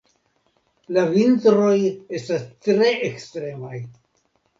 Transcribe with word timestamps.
La 0.95 1.01
vintroj 1.09 1.75
estas 2.19 2.47
tre 2.69 2.89
ekstremaj. 3.09 3.77